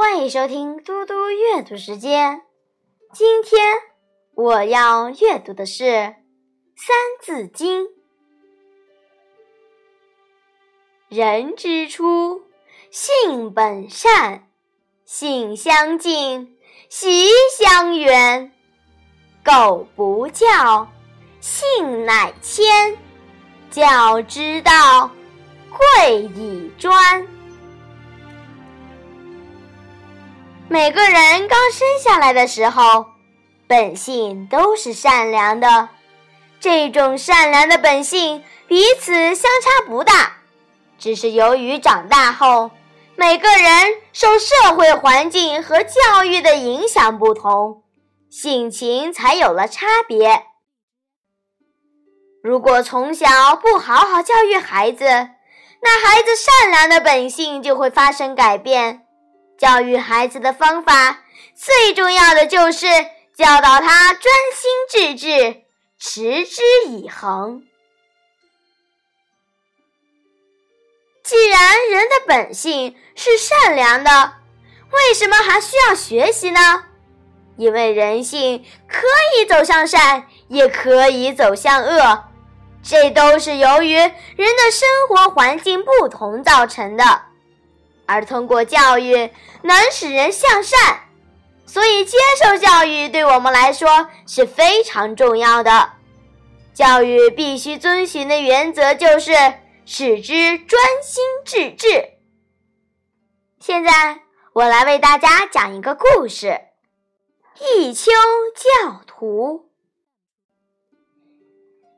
[0.00, 2.42] 欢迎收听嘟嘟阅读时间。
[3.12, 3.60] 今天
[4.32, 5.84] 我要阅读的是
[6.76, 7.82] 《三字经》。
[11.08, 12.42] 人之初，
[12.92, 14.48] 性本善，
[15.04, 16.56] 性相近，
[16.88, 17.28] 习
[17.58, 18.52] 相远。
[19.42, 20.86] 苟不教，
[21.40, 22.96] 性乃迁。
[23.68, 25.10] 教之道，
[25.76, 27.26] 贵以专。
[30.70, 33.06] 每个人刚生下来的时候，
[33.66, 35.88] 本性都是善良的。
[36.60, 40.34] 这种善良的本性彼此相差不大，
[40.98, 42.70] 只是由于长大后，
[43.16, 47.82] 每个人受社会环境和教育的影响不同，
[48.28, 50.44] 性情才有了差别。
[52.42, 55.04] 如果从小不好好教育孩子，
[55.80, 59.07] 那孩子善良的本性就会发生改变。
[59.58, 62.86] 教育孩子的方法，最重要的就是
[63.34, 65.62] 教导他专心致志、
[65.98, 67.64] 持之以恒。
[71.24, 74.34] 既然人的本性是善良的，
[74.92, 76.84] 为什么还需要学习呢？
[77.56, 79.02] 因为人性可
[79.36, 82.24] 以走向善，也可以走向恶，
[82.82, 87.27] 这都是由于人的生活环境不同造成的。
[88.08, 91.00] 而通过教育能使人向善，
[91.66, 95.90] 所以接受教育对我们来说是非常重要的。
[96.72, 99.32] 教育必须遵循的原则就是
[99.84, 102.14] 使之专心致志。
[103.60, 104.22] 现在
[104.54, 106.58] 我来为大家讲一个故事：
[107.60, 108.10] 弈秋
[108.54, 109.68] 教徒。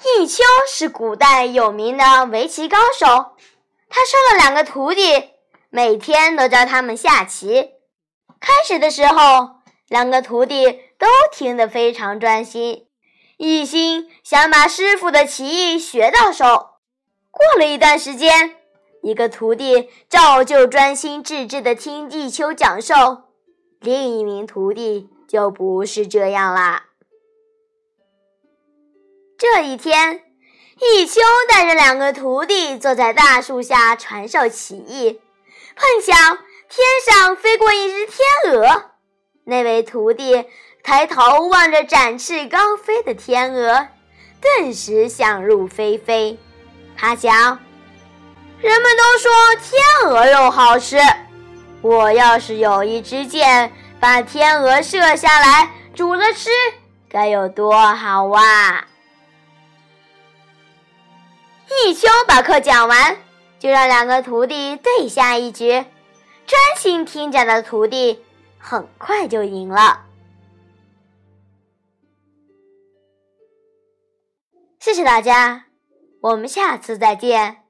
[0.00, 3.06] 弈秋是古代有名的围棋高手，
[3.88, 5.30] 他收了两个徒弟。
[5.76, 7.72] 每天都教他们下棋。
[8.40, 9.56] 开始的时候，
[9.88, 12.86] 两个徒弟都听得非常专心，
[13.36, 16.46] 一心想把师傅的棋艺学到手。
[17.30, 18.56] 过了一段时间，
[19.02, 23.24] 一个徒弟照旧专心致志地听弈秋讲授，
[23.80, 26.86] 另一名徒弟就不是这样啦。
[29.36, 30.22] 这一天，
[30.80, 35.20] 弈秋带着两个徒弟坐在大树下传授棋艺。
[35.76, 36.38] 碰巧
[36.70, 38.92] 天上飞过一只天鹅，
[39.44, 40.46] 那位徒弟
[40.82, 43.86] 抬头望着展翅高飞的天鹅，
[44.40, 46.38] 顿时想入非非。
[46.96, 47.60] 他想，
[48.60, 50.96] 人们都说天鹅肉好吃，
[51.82, 53.70] 我要是有一支箭，
[54.00, 56.48] 把天鹅射下来煮了吃，
[57.10, 58.86] 该有多好啊！
[61.84, 63.25] 一秋把课讲完。
[63.66, 65.70] 就让两个徒弟对下一局，
[66.46, 68.22] 专心听讲的徒弟
[68.58, 70.06] 很快就赢了。
[74.78, 75.64] 谢谢大家，
[76.20, 77.65] 我们下次再见。